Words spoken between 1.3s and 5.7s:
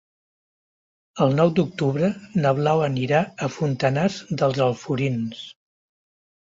nou d'octubre na Blau anirà a Fontanars dels Alforins.